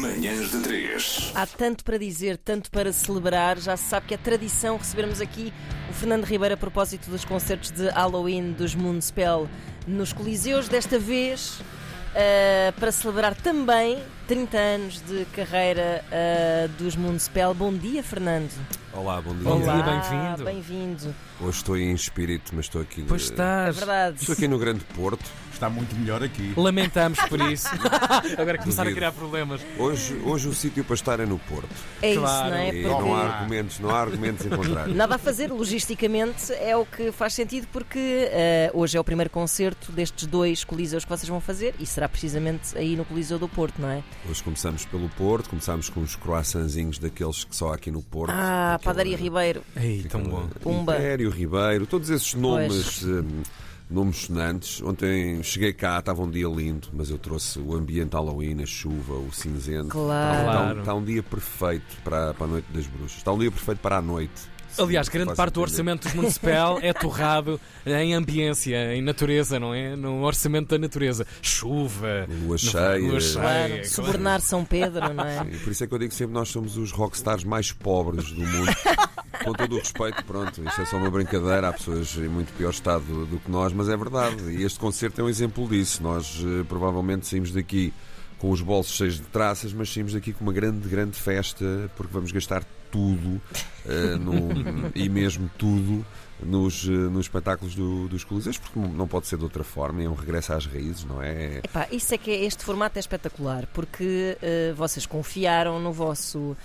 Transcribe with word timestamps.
Manhãs 0.00 0.50
de 0.50 0.60
3. 0.60 1.32
Há 1.34 1.46
tanto 1.46 1.84
para 1.84 1.98
dizer, 1.98 2.38
tanto 2.38 2.70
para 2.70 2.90
celebrar. 2.90 3.58
Já 3.58 3.76
se 3.76 3.84
sabe 3.84 4.06
que 4.06 4.14
é 4.14 4.16
tradição 4.16 4.78
recebermos 4.78 5.20
aqui 5.20 5.52
o 5.90 5.92
Fernando 5.92 6.24
Ribeiro 6.24 6.54
a 6.54 6.56
propósito 6.56 7.10
dos 7.10 7.22
concertos 7.22 7.70
de 7.70 7.86
Halloween 7.90 8.52
dos 8.52 8.74
Moonspell 8.74 9.46
nos 9.86 10.14
Coliseus. 10.14 10.68
Desta 10.68 10.98
vez 10.98 11.60
uh, 11.60 12.72
para 12.80 12.90
celebrar 12.90 13.34
também 13.34 14.02
30 14.26 14.56
anos 14.56 15.02
de 15.02 15.26
carreira 15.26 16.02
uh, 16.06 16.68
dos 16.82 16.96
Moonspell. 16.96 17.52
Bom 17.52 17.72
dia, 17.74 18.02
Fernando. 18.02 18.50
Olá, 18.92 19.20
bom 19.20 19.32
dia. 19.34 19.44
Bom 19.44 19.60
dia, 19.60 19.72
Olá, 19.72 19.82
bem-vindo. 19.82 20.44
Bem-vindo. 20.44 21.14
Hoje 21.40 21.58
estou 21.58 21.76
em 21.76 21.92
espírito, 21.92 22.52
mas 22.54 22.64
estou 22.66 22.82
aqui. 22.82 23.04
Pois 23.06 23.22
de- 23.22 23.28
É 23.30 23.32
estás. 23.34 23.76
verdade. 23.76 24.16
Estou 24.20 24.32
aqui 24.32 24.48
no 24.48 24.58
Grande 24.58 24.84
Porto. 24.96 25.24
Está 25.52 25.68
muito 25.68 25.94
melhor 25.94 26.22
aqui. 26.22 26.54
Lamentamos 26.56 27.18
por 27.28 27.38
isso. 27.42 27.68
Agora 28.38 28.56
começar 28.58 28.86
a 28.86 28.92
criar 28.92 29.12
problemas. 29.12 29.60
Hoje, 29.78 30.14
hoje 30.24 30.48
o 30.48 30.54
sítio 30.54 30.82
para 30.82 30.94
estar 30.94 31.20
é 31.20 31.26
no 31.26 31.38
Porto. 31.38 31.68
É 32.00 32.14
Claro. 32.14 32.46
isso, 32.46 32.50
não 32.50 32.56
é? 32.56 32.68
E 32.74 32.82
Porque 32.82 32.88
não 33.02 33.14
há 33.14 33.20
argumentos, 33.26 33.78
não 33.78 33.90
há 33.90 34.00
argumentos 34.00 34.46
em 34.46 34.48
contrário. 34.48 34.94
Nada 34.94 35.14
a 35.16 35.18
fazer, 35.18 35.52
logisticamente 35.52 36.50
é 36.54 36.74
o 36.74 36.86
que 36.86 37.12
faz 37.12 37.34
sentido 37.34 37.68
porque 37.70 37.98
eh, 38.32 38.70
hoje 38.72 38.96
é 38.96 39.00
o 39.00 39.04
primeiro 39.04 39.28
concerto 39.30 39.92
destes 39.92 40.26
dois 40.26 40.64
coliseus 40.64 41.04
que 41.04 41.10
vocês 41.10 41.28
vão 41.28 41.40
fazer 41.42 41.74
e 41.78 41.84
será 41.84 42.08
precisamente 42.08 42.76
aí 42.76 42.96
no 42.96 43.04
Coliseu 43.04 43.38
do 43.38 43.48
Porto, 43.48 43.80
não 43.82 43.90
é? 43.90 44.02
Hoje 44.28 44.42
começamos 44.42 44.86
pelo 44.86 45.10
Porto, 45.10 45.50
começamos 45.50 45.90
com 45.90 46.00
os 46.00 46.16
croissantzinhos 46.16 46.98
daqueles 46.98 47.44
que 47.44 47.54
só 47.54 47.70
há 47.72 47.74
aqui 47.74 47.90
no 47.90 48.02
Porto. 48.02 48.32
Ah, 48.34 48.79
Padaria 48.82 49.16
Ribeiro. 49.16 49.62
Ei, 49.76 50.02
tão 50.08 50.22
bom. 50.22 50.48
Pumba. 50.60 50.94
Império, 50.96 51.30
Ribeiro, 51.30 51.86
todos 51.86 52.10
esses 52.10 52.34
nomes, 52.34 53.02
hum, 53.04 53.42
nomes 53.90 54.16
sonantes. 54.18 54.80
Ontem 54.82 55.42
cheguei 55.42 55.72
cá, 55.72 55.98
estava 55.98 56.22
um 56.22 56.30
dia 56.30 56.46
lindo, 56.48 56.88
mas 56.92 57.10
eu 57.10 57.18
trouxe 57.18 57.58
o 57.58 57.74
ambiente 57.74 58.12
Halloween, 58.14 58.62
a 58.62 58.66
chuva, 58.66 59.14
o 59.14 59.32
cinzento. 59.32 59.88
Claro. 59.88 60.38
Está, 60.40 60.52
Claro. 60.52 60.78
está 60.80 60.94
um 60.94 61.04
dia 61.04 61.22
perfeito 61.22 61.96
para, 62.04 62.34
para 62.34 62.44
a 62.46 62.48
Noite 62.48 62.66
das 62.72 62.86
Bruxas. 62.86 63.18
Está 63.18 63.32
um 63.32 63.38
dia 63.38 63.50
perfeito 63.50 63.78
para 63.78 63.96
a 63.98 64.02
noite. 64.02 64.42
Se- 64.72 64.80
Aliás, 64.82 65.08
grande 65.08 65.34
parte 65.34 65.54
do 65.54 65.60
orçamento 65.60 66.04
dos 66.04 66.14
Municipal 66.14 66.78
é 66.82 66.92
torrado 66.92 67.60
em 67.86 68.14
ambiência, 68.14 68.94
em 68.94 69.02
natureza, 69.02 69.58
não 69.58 69.72
é? 69.74 69.94
No 69.96 70.22
orçamento 70.22 70.68
da 70.70 70.78
natureza. 70.78 71.26
Chuva, 71.42 72.26
Lua 72.44 72.56
cheia. 72.58 72.98
lua 72.98 73.20
cheia. 73.20 73.32
Claro, 73.42 73.68
claro. 73.72 73.84
subornar 73.88 74.40
São 74.40 74.64
Pedro, 74.64 75.12
não 75.14 75.24
é? 75.24 75.46
E 75.52 75.56
por 75.58 75.70
isso 75.72 75.84
é 75.84 75.86
que 75.86 75.94
eu 75.94 75.98
digo 75.98 76.12
sempre 76.14 76.34
nós 76.34 76.48
somos 76.48 76.76
os 76.76 76.90
rockstars 76.92 77.44
mais 77.44 77.72
pobres 77.72 78.30
do 78.32 78.40
mundo. 78.46 78.70
Com 79.44 79.52
todo 79.54 79.76
o 79.76 79.78
respeito, 79.78 80.22
pronto, 80.26 80.62
isto 80.62 80.80
é 80.82 80.84
só 80.84 80.98
uma 80.98 81.10
brincadeira, 81.10 81.68
há 81.68 81.72
pessoas 81.72 82.14
em 82.18 82.28
muito 82.28 82.52
pior 82.58 82.68
estado 82.70 83.02
do, 83.04 83.24
do 83.24 83.38
que 83.38 83.50
nós, 83.50 83.72
mas 83.72 83.88
é 83.88 83.96
verdade. 83.96 84.36
E 84.50 84.62
este 84.64 84.78
concerto 84.78 85.18
é 85.22 85.24
um 85.24 85.30
exemplo 85.30 85.66
disso. 85.66 86.02
Nós 86.02 86.42
eh, 86.44 86.62
provavelmente 86.68 87.26
saímos 87.26 87.50
daqui 87.50 87.90
com 88.38 88.50
os 88.50 88.60
bolsos 88.60 88.94
cheios 88.94 89.14
de 89.14 89.22
traças, 89.22 89.72
mas 89.72 89.90
saímos 89.90 90.12
daqui 90.12 90.34
com 90.34 90.44
uma 90.44 90.52
grande, 90.52 90.86
grande 90.88 91.16
festa, 91.16 91.64
porque 91.96 92.12
vamos 92.12 92.32
gastar 92.32 92.62
tudo 92.90 93.40
eh, 93.86 94.16
no- 94.16 94.90
e 94.94 95.08
mesmo 95.08 95.50
tudo 95.58 96.04
nos, 96.42 96.86
eh, 96.86 96.90
nos 96.90 97.26
espetáculos 97.26 97.74
do- 97.74 98.08
dos 98.08 98.24
Coliseus, 98.24 98.56
porque 98.58 98.78
não- 98.78 99.06
pode 99.06 99.26
ser 99.26 99.36
de 99.36 99.44
outra 99.44 99.62
forma, 99.62 100.02
é 100.02 100.08
um 100.08 100.14
regresso 100.14 100.52
às 100.52 100.64
raízes, 100.66 101.04
não 101.04 101.22
é? 101.22 101.58
Epá, 101.64 101.86
isso 101.92 102.14
é 102.14 102.18
que 102.18 102.30
é, 102.30 102.44
este 102.44 102.64
formato 102.64 102.98
é 102.98 103.00
espetacular 103.00 103.66
porque 103.74 104.36
eh, 104.42 104.72
vocês 104.76 105.04
confiaram 105.06 105.78
no 105.80 105.92
vosso 105.92 106.56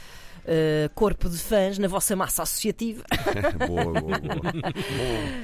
eh, 0.47 0.89
corpo 0.95 1.27
de 1.29 1.37
fãs, 1.39 1.77
na 1.79 1.87
vossa 1.87 2.15
massa 2.15 2.43
associativa, 2.43 3.03
boa, 3.67 3.83
boa, 3.83 4.01
boa. 4.19 4.63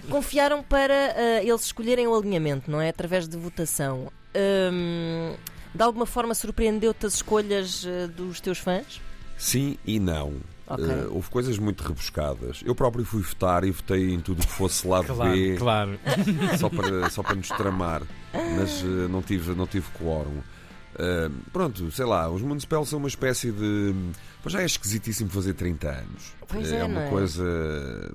confiaram 0.10 0.64
para 0.64 0.94
eh, 0.94 1.42
eles 1.46 1.66
escolherem 1.66 2.08
o 2.08 2.16
alinhamento, 2.16 2.70
não 2.70 2.80
é? 2.80 2.90
Através 2.90 3.28
de 3.28 3.36
votação. 3.38 4.12
Hum, 4.72 5.34
de 5.74 5.82
alguma 5.84 6.06
forma 6.06 6.34
surpreendeu-te 6.34 7.06
as 7.06 7.16
escolhas 7.16 7.84
eh, 7.86 8.08
dos 8.08 8.40
teus 8.40 8.60
fãs? 8.60 9.02
Sim 9.38 9.78
e 9.86 10.00
não. 10.00 10.34
Ok. 10.74 10.86
Eh, 10.90 11.08
houve 11.10 11.30
coisas 11.30 11.58
muito 11.58 11.82
rebuscadas. 11.84 12.62
Eu 12.66 12.74
próprio 12.76 13.04
fui 13.06 13.22
votar 13.22 13.64
e 13.64 13.72
votei 13.72 14.14
em 14.14 14.20
tudo 14.20 14.42
que 14.46 14.52
fosse 14.54 14.88
lado 14.88 15.08
Claro, 15.14 15.32
B, 15.32 15.56
claro. 15.58 16.00
só, 16.60 16.70
para, 16.70 17.10
só 17.10 17.24
para 17.24 17.36
nos 17.36 17.48
tramar. 17.50 18.04
Mas 18.34 18.82
eh, 18.84 19.08
não 19.10 19.22
tive, 19.22 19.54
não 19.54 19.68
tive 19.68 19.88
quórum. 19.98 20.42
Eh, 20.98 21.30
pronto, 21.54 21.90
sei 21.92 22.06
lá, 22.06 22.30
os 22.30 22.42
Municipal 22.42 22.86
são 22.86 23.00
uma 23.00 23.08
espécie 23.08 23.52
de. 23.52 23.94
Pois 24.44 24.54
já 24.54 24.62
é 24.62 24.66
esquisitíssimo 24.66 25.30
fazer 25.30 25.54
30 25.54 25.90
anos. 25.90 26.34
Pois 26.48 26.72
Eh, 26.72 26.78
é, 26.80 26.84
uma 26.84 26.94
não 26.96 27.02
é? 27.02 27.10
coisa. 27.10 28.14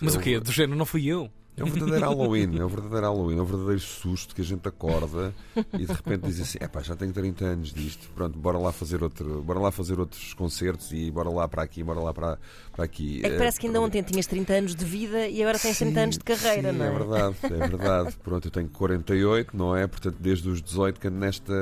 Mas 0.00 0.14
é 0.14 0.18
o 0.18 0.20
quê? 0.20 0.38
um- 0.38 0.40
Do 0.40 0.52
género, 0.52 0.78
não 0.78 0.86
fui 0.86 1.06
eu. 1.06 1.30
É 1.56 1.64
um 1.64 1.66
verdadeiro 1.66 2.04
Halloween, 2.04 2.58
é 2.58 2.64
um 2.64 2.68
verdadeiro 2.68 3.06
Halloween, 3.06 3.38
é 3.38 3.42
um 3.42 3.44
verdadeiro 3.44 3.80
susto 3.80 4.34
que 4.34 4.42
a 4.42 4.44
gente 4.44 4.68
acorda 4.68 5.34
e 5.72 5.86
de 5.86 5.92
repente 5.92 6.26
diz 6.26 6.40
assim: 6.40 6.58
epá, 6.60 6.82
já 6.82 6.94
tenho 6.94 7.12
30 7.12 7.44
anos 7.44 7.72
disto, 7.72 8.08
pronto, 8.14 8.38
bora 8.38 8.58
lá 8.58 8.72
fazer 8.72 9.02
outro, 9.02 9.42
bora 9.42 9.58
lá 9.58 9.70
fazer 9.70 9.98
outros 9.98 10.34
concertos 10.34 10.92
e 10.92 11.10
bora 11.10 11.30
lá 11.30 11.48
para 11.48 11.62
aqui, 11.62 11.82
bora 11.82 12.00
lá 12.00 12.12
para, 12.12 12.38
para 12.74 12.84
aqui. 12.84 13.20
É 13.24 13.30
que 13.30 13.36
parece 13.38 13.58
que 13.58 13.66
ainda 13.66 13.80
ontem 13.80 14.02
tinhas 14.02 14.26
30 14.26 14.52
anos 14.52 14.74
de 14.74 14.84
vida 14.84 15.26
e 15.28 15.42
agora 15.42 15.58
tens 15.58 15.78
30 15.78 16.00
anos 16.00 16.18
de 16.18 16.24
carreira, 16.24 16.72
sim, 16.72 16.78
não 16.78 16.84
é? 16.84 16.88
é 16.88 16.92
verdade, 16.92 17.36
é 17.44 17.68
verdade. 17.68 18.16
Pronto, 18.22 18.46
eu 18.46 18.50
tenho 18.50 18.68
48, 18.68 19.56
não 19.56 19.74
é? 19.74 19.86
Portanto, 19.86 20.16
desde 20.20 20.48
os 20.48 20.60
18 20.60 21.00
que 21.00 21.08
ando 21.08 21.18
nesta, 21.18 21.54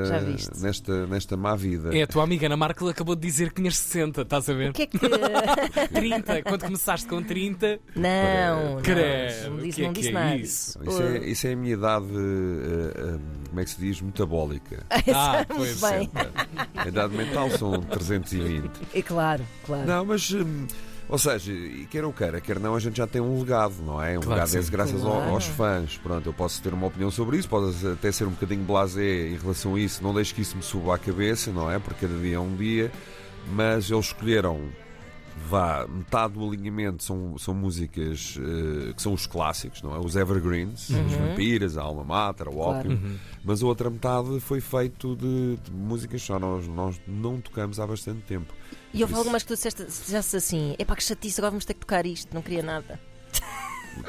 nesta, 0.61 1.07
nesta 1.07 1.37
má 1.37 1.55
vida. 1.55 1.97
É, 1.97 2.03
a 2.03 2.07
tua 2.07 2.25
amiga 2.25 2.47
Ana 2.47 2.57
Markel 2.57 2.89
acabou 2.89 3.15
de 3.15 3.23
dizer 3.23 3.51
que 3.51 3.57
tinhas 3.57 3.77
60, 3.77 4.23
estás 4.23 4.49
a 4.49 4.55
ver? 4.55 4.71
O 4.71 4.73
que 4.73 4.83
é 4.83 4.87
que. 4.87 4.99
30. 5.95 6.43
Quando 6.43 6.65
começaste 6.65 7.07
com 7.07 7.23
30, 7.23 7.79
Não, 7.95 8.75
não, 8.75 8.83
credo. 8.83 9.51
não 9.51 9.57
o 9.57 9.61
disse, 9.61 9.77
que 9.77 9.84
é 9.84 9.84
não 9.87 9.93
que 9.93 10.01
disse 10.01 10.11
é 10.11 10.13
nada. 10.15 10.37
isso? 10.37 10.79
Isso 10.85 11.03
é, 11.03 11.19
isso 11.27 11.47
é 11.47 11.53
a 11.53 11.57
minha 11.57 11.73
idade, 11.75 12.07
eh, 12.07 12.93
eh, 13.15 13.19
como 13.49 13.61
é 13.61 13.65
que 13.65 13.71
se 13.71 13.81
diz? 13.81 14.01
Metabólica. 14.01 14.85
Ah, 15.15 15.45
Muito 15.55 15.79
pois. 15.79 15.81
bem. 15.81 16.11
A 16.75 16.89
idade 16.89 17.15
mental 17.17 17.51
são 17.51 17.81
320. 17.83 18.71
É 18.95 19.03
claro, 19.03 19.45
claro. 19.65 19.87
Não, 19.87 20.05
mas. 20.05 20.31
hum, 20.33 20.67
ou 21.09 21.19
seja, 21.19 21.53
quer 21.91 22.03
ou 22.05 22.13
queira, 22.15 22.41
quer 22.41 22.59
não, 22.59 22.75
a 22.75 22.81
gente 22.81 22.97
já 22.97 23.07
tem 23.07 23.21
um 23.21 23.39
legado, 23.39 23.75
não 23.85 24.03
é? 24.03 24.17
Um 24.19 24.23
Claro 24.23 24.41
legado 24.41 24.57
é 24.67 24.71
graças 24.71 25.01
Claro. 25.03 25.31
aos 25.31 25.45
fãs. 25.47 25.99
Pronto, 25.99 26.27
eu 26.29 26.33
posso 26.33 26.63
ter 26.63 26.73
uma 26.73 26.87
opinião 26.87 27.11
sobre 27.11 27.37
isso, 27.37 27.49
pode 27.49 27.87
até 27.87 28.11
ser 28.11 28.25
um 28.25 28.31
bocadinho 28.31 28.65
blasé 28.65 29.29
em 29.29 29.37
relação 29.37 29.75
a 29.75 29.81
isso. 29.81 30.03
Não 30.03 30.15
deixe 30.15 30.33
que 30.35 30.41
isso 30.41 30.57
me 30.57 30.63
suba 30.63 30.95
à 30.95 30.99
cabeça, 30.99 31.53
não 31.53 31.71
é? 31.71 31.79
Porque 31.79 32.07
cada 32.07 32.19
dia 32.21 32.37
é 32.37 32.41
um 32.41 32.57
dia. 32.57 32.91
Mas 33.53 33.91
eles 33.91 34.07
escolheram, 34.07 34.59
vá, 35.49 35.87
metade 35.87 36.35
do 36.35 36.47
alinhamento 36.47 37.03
são, 37.03 37.37
são 37.39 37.55
músicas 37.55 38.39
eh, 38.39 38.93
que 38.93 39.03
são 39.03 39.13
os 39.13 39.27
clássicos, 39.27 39.83
não 39.83 39.95
é? 39.95 39.99
Os 39.99 40.17
evergreens, 40.17 40.89
os 40.91 41.13
vampiras, 41.13 41.77
a 41.77 41.83
alma 41.83 42.05
mater, 42.05 42.49
o 42.49 42.53
Claro. 42.53 42.79
ópio. 42.91 43.01
Mas 43.45 43.63
a 43.63 43.67
outra 43.67 43.91
metade 43.91 44.41
foi 44.41 44.61
feito 44.61 45.17
de, 45.17 45.57
de 45.63 45.71
músicas 45.71 46.21
que 46.21 46.27
só 46.27 46.39
nós, 46.39 46.67
nós 46.69 47.01
não 47.07 47.41
tocamos 47.41 47.79
há 47.81 47.87
bastante 47.87 48.23
tempo. 48.23 48.53
E 48.93 49.03
houve 49.03 49.15
algumas 49.15 49.43
que 49.43 49.49
tu 49.49 49.55
disseste, 49.55 49.85
disseste 49.85 50.37
assim: 50.37 50.75
é 50.79 50.85
pá, 50.85 50.95
que 50.97 51.03
chatice, 51.03 51.41
agora 51.41 51.51
vamos 51.51 51.65
ter 51.65 51.75
que 51.75 51.81
tocar 51.81 52.07
isto, 52.07 52.33
não 52.33 52.41
queria 52.43 52.63
nada. 52.63 52.99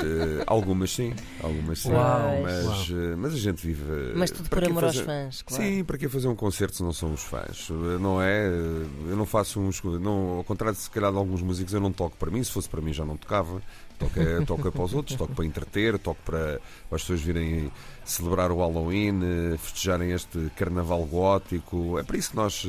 Eh, 0.01 0.44
algumas 0.47 0.91
sim, 0.91 1.13
algumas 1.41 1.79
sim. 1.79 1.91
Uau, 1.91 2.41
mas, 2.41 2.90
eh, 2.91 3.16
mas 3.16 3.34
a 3.34 3.38
gente 3.38 3.66
vive. 3.66 3.84
eh, 3.84 4.13
Mas 4.16 4.31
tudo 4.31 4.50
para 4.50 4.62
por 4.62 4.69
amor 4.72 4.84
aos 4.85 4.96
fazer- 4.96 5.06
fãs, 5.06 5.41
claro. 5.41 5.63
Sim, 5.63 5.84
para 5.84 5.97
que 5.97 6.09
fazer 6.09 6.28
um 6.28 6.35
concerto 6.35 6.75
se 6.75 6.84
não 6.84 6.91
são 6.94 7.13
os 7.13 7.22
fãs? 7.22 7.69
Eh, 7.69 7.97
Não 8.00 8.22
é? 8.22 8.47
Eu 8.47 9.16
não 9.16 9.25
faço 9.25 9.59
uns. 9.59 9.81
Não, 9.84 10.38
ao 10.38 10.44
contrário 10.44 10.75
de 10.75 10.81
se 10.81 10.90
calhar 10.90 11.12
de 11.12 11.18
alguns 11.18 11.41
músicos, 11.41 11.73
eu 11.73 11.79
não 11.79 11.91
toco 11.91 12.18
para 12.18 12.29
mim. 12.31 12.44
Se 12.44 12.51
fosse 12.51 12.68
para 12.69 12.81
mim, 12.81 12.91
já 12.94 13.06
não 13.06 13.16
tocava. 13.18 13.62
Toco, 13.97 14.19
é- 14.19 14.44
toco 14.46 14.68
é 14.68 14.72
para 14.72 14.84
os 14.84 14.94
outros, 14.94 15.18
toco 15.18 15.34
para 15.34 15.46
entreter, 15.46 15.97
toco 16.00 16.19
para, 16.25 16.59
para 16.90 16.96
as 16.97 17.02
pessoas 17.02 17.22
virem 17.22 17.72
celebrar 18.03 18.52
o 18.52 18.57
Halloween, 18.57 19.22
festejarem 19.57 20.12
este 20.12 20.52
carnaval 20.57 21.06
gótico. 21.06 21.97
É 21.97 22.03
para 22.03 22.17
isso 22.17 22.31
que 22.31 22.35
nós, 22.35 22.67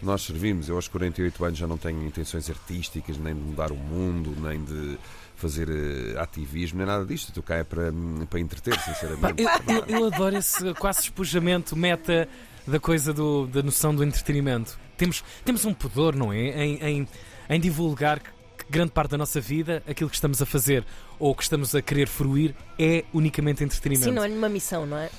nós 0.00 0.22
servimos. 0.22 0.68
Eu, 0.68 0.76
aos 0.76 0.86
48 0.86 1.44
anos, 1.44 1.58
já 1.58 1.66
não 1.66 1.76
tenho 1.76 2.06
intenções 2.06 2.48
artísticas, 2.48 3.18
nem 3.18 3.34
de 3.34 3.40
mudar 3.40 3.72
o 3.72 3.76
mundo, 3.76 4.34
nem 4.40 4.62
de 4.64 4.96
fazer 5.42 5.68
eh, 5.68 6.18
ativismo, 6.20 6.78
nem 6.78 6.86
nada 6.86 7.04
disto. 7.04 7.32
Eu 7.36 7.42
cá 7.42 7.56
é 7.56 7.64
para, 7.64 7.92
para 8.30 8.38
entreter, 8.40 8.78
sinceramente. 8.80 9.42
Eu, 9.42 9.48
eu- 9.74 9.84
eu 10.00 10.06
adoro 10.06 10.36
esse 10.36 10.72
quase 10.74 11.00
despojamento 11.00 11.76
meta 11.76 12.28
da 12.66 12.78
coisa 12.78 13.12
do- 13.12 13.46
da 13.48 13.62
noção 13.62 13.92
do 13.94 14.04
entretenimento. 14.04 14.78
Temos, 14.96 15.24
temos 15.44 15.64
um 15.64 15.74
pudor, 15.74 16.14
não 16.14 16.32
é? 16.32 16.64
Em, 16.64 16.76
em, 16.82 17.08
em 17.50 17.60
divulgar 17.60 18.20
que, 18.20 18.30
que 18.58 18.64
grande 18.70 18.92
parte 18.92 19.10
da 19.10 19.18
nossa 19.18 19.40
vida, 19.40 19.82
aquilo 19.88 20.08
que 20.08 20.14
estamos 20.16 20.40
a 20.40 20.46
fazer 20.46 20.84
ou 21.18 21.34
que 21.34 21.42
estamos 21.42 21.74
a 21.74 21.82
querer 21.82 22.06
fruir, 22.06 22.54
é 22.78 23.04
unicamente 23.12 23.64
entretenimento. 23.64 24.04
Sim, 24.08 24.14
não 24.14 24.22
é 24.24 24.28
uma 24.28 24.48
missão, 24.48 24.86
não 24.86 24.96
é? 24.96 25.10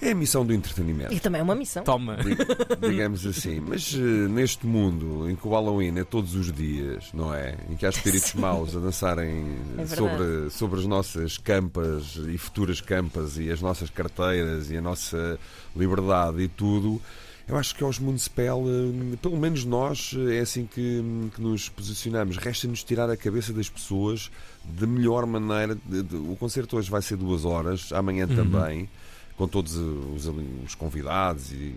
É 0.00 0.12
a 0.12 0.14
missão 0.14 0.46
do 0.46 0.52
entretenimento. 0.54 1.12
E 1.12 1.18
também 1.20 1.40
é 1.40 1.44
uma 1.44 1.54
missão. 1.54 1.82
Toma. 1.84 2.16
Di- 2.16 2.88
digamos 2.88 3.26
assim. 3.26 3.60
Mas 3.60 3.92
eh, 3.94 3.98
neste 3.98 4.66
mundo 4.66 5.28
em 5.28 5.34
que 5.34 5.46
o 5.46 5.50
Halloween 5.50 5.98
é 5.98 6.04
todos 6.04 6.34
os 6.34 6.52
dias, 6.52 7.06
não 7.12 7.34
é? 7.34 7.56
Em 7.68 7.74
que 7.76 7.84
há 7.84 7.88
espíritos 7.88 8.32
maus 8.38 8.76
a 8.76 8.78
dançarem 8.80 9.44
É 9.76 9.86
sobre, 9.86 10.50
sobre 10.50 10.80
as 10.80 10.86
nossas 10.86 11.36
campas 11.38 12.16
e 12.28 12.38
futuras 12.38 12.80
campas 12.80 13.38
e 13.38 13.50
as 13.50 13.60
nossas 13.60 13.90
carteiras 13.90 14.70
e 14.70 14.76
a 14.76 14.80
nossa 14.80 15.38
liberdade 15.74 16.42
e 16.42 16.48
tudo. 16.48 17.00
Eu 17.46 17.56
acho 17.56 17.74
que 17.74 17.82
aos 17.82 17.98
Municipal, 17.98 18.62
eh, 18.66 19.16
pelo 19.22 19.36
menos 19.38 19.64
nós, 19.64 20.14
eh, 20.28 20.36
é 20.36 20.40
assim 20.40 20.66
que, 20.66 21.02
que 21.34 21.40
nos 21.40 21.68
posicionamos. 21.70 22.36
Resta-nos 22.36 22.84
tirar 22.84 23.08
a 23.08 23.16
cabeça 23.16 23.52
das 23.54 23.70
pessoas 23.70 24.30
de 24.64 24.86
melhor 24.86 25.24
maneira. 25.26 25.74
De- 25.86 26.02
de- 26.02 26.16
o 26.16 26.36
concerto 26.38 26.76
hoje 26.76 26.90
vai 26.90 27.00
ser 27.00 27.16
duas 27.16 27.44
horas, 27.46 27.90
amanhã 27.92 28.28
também, 28.28 28.86
com 29.38 29.48
todos 29.48 29.76
os, 29.76 30.26
os 30.66 30.74
convidados. 30.74 31.52
E, 31.52 31.74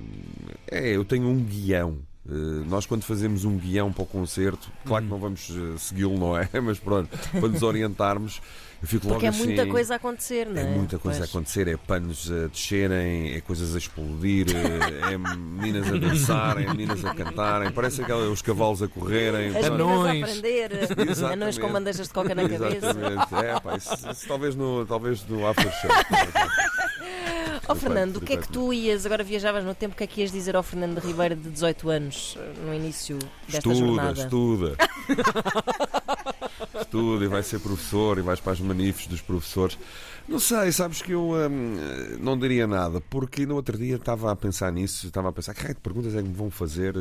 é, 0.68 0.90
eu 0.90 1.06
tenho 1.06 1.28
um 1.28 1.42
guião 1.42 2.00
Uh, 2.24 2.63
nós, 2.69 2.86
quando 2.86 3.02
fazemos 3.02 3.46
um 3.46 3.58
guião 3.58 3.92
para 3.92 4.04
o 4.04 4.06
concerto, 4.06 4.69
claro 4.86 5.04
que 5.04 5.10
não 5.10 5.18
vamos 5.18 5.50
uh, 5.50 5.78
segui-lo, 5.80 6.19
não 6.19 6.38
é? 6.38 6.48
Mas 6.62 6.78
pronto, 6.78 7.10
para 7.31 7.48
nos 7.48 7.63
orientarmos, 7.63 8.40
eu 8.80 8.88
fico 8.88 9.08
Porque 9.08 9.25
logo 9.25 9.25
é 9.25 9.30
assim. 9.30 9.46
muita 9.48 9.66
coisa 9.66 9.94
a 9.96 9.98
acontecer, 9.98 10.46
não 10.46 10.62
é? 10.62 10.62
É 10.62 10.69
muita 10.69 11.00
coisa 11.00 11.18
Pois. 11.18 11.30
a 11.30 11.31
acontecer, 11.31 11.68
é 11.68 11.78
panos 11.78 12.31
a 12.31 12.48
descerem, 12.48 13.34
é 13.34 13.42
coisas 13.42 13.74
a 13.74 13.78
explodir, 13.80 14.46
é, 14.56 15.13
é 15.13 15.18
meninas 15.18 15.88
a 15.88 15.98
dançarem, 15.98 16.66
é 16.68 16.69
meninas 16.69 17.04
a 17.04 17.16
cantarem, 17.16 17.72
parece 17.72 18.04
aquela, 18.04 18.30
os 18.30 18.42
cavalos 18.44 18.84
a 18.84 18.88
correrem. 18.88 19.48
As 19.48 19.54
Portanto, 19.54 19.78
meninas 19.78 20.06
a 20.06 20.10
Anões. 20.12 20.24
aprender, 20.24 20.72
Exatamente. 20.74 21.24
anões 21.24 21.58
com 21.58 21.72
bandejas 21.72 22.08
de 22.08 22.13
coca 22.13 22.36
na 22.36 22.44
cabeça. 22.48 22.75
Exatamente. 22.75 23.36
É, 23.36 23.60
pá, 23.60 23.78
isso, 23.78 24.10
isso 24.12 24.28
talvez 24.28 24.56
no, 24.56 24.86
talvez 24.86 25.25
no 25.28 25.48
after 25.48 25.72
show. 25.72 25.90
Ó 27.72 27.76
Fernando, 27.76 28.18
o 28.18 28.22
que 28.22 28.34
é 28.34 28.38
que 28.38 28.48
tu 28.50 28.74
ias, 28.74 29.06
agora 29.06 29.24
viajavas 29.24 29.64
no 29.64 29.74
tempo, 29.74 29.94
o 29.94 29.98
que 29.98 30.04
é 30.04 30.08
que 30.08 30.22
ias 30.22 30.32
dizer 30.32 30.56
ao 30.56 30.64
Fernando 30.64 30.98
Ribeiro 31.00 31.36
de 31.36 31.50
18 31.50 31.90
anos, 31.90 32.38
no 32.66 32.74
início 32.74 33.18
desta 33.48 33.72
Estuda, 33.72 33.76
jornada? 33.76 34.22
estuda. 34.24 34.76
estuda 36.82 37.26
e 37.26 37.28
vai 37.28 37.44
ser 37.44 37.60
professor 37.60 38.18
e 38.18 38.22
vais 38.22 38.40
para 38.40 38.54
as 38.54 38.60
manifes 38.60 39.08
dos 39.08 39.22
professores. 39.22 39.78
Não 40.28 40.40
sei, 40.40 40.72
sabes 40.72 41.02
que 41.02 41.12
eu 41.12 41.32
hum, 41.32 41.76
não 42.20 42.38
diria 42.38 42.68
nada, 42.68 43.02
porque 43.10 43.46
no 43.46 43.56
outro 43.56 43.78
dia 43.78 43.96
estava 43.96 44.32
a 44.32 44.36
pensar 44.36 44.72
nisso, 44.72 45.08
estava 45.08 45.30
a 45.30 45.32
pensar 45.32 45.54
que 45.54 45.62
raio 45.62 45.74
de 45.76 45.82
perguntas 45.82 46.16
é 46.16 46.22
que 46.22 46.28
me 46.28 46.34
vão 46.34 46.50
fazer 46.52 46.96